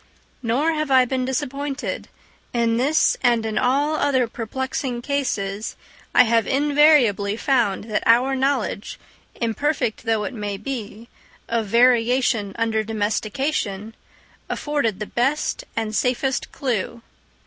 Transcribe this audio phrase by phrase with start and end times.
[0.41, 2.07] Nor have I been disappointed;
[2.53, 5.75] in this and in all other perplexing cases
[6.15, 8.99] I have invariably found that our knowledge,
[9.35, 11.07] imperfect though it be,
[11.47, 13.93] of variation under domestication,
[14.49, 17.03] afforded the best and safest clue.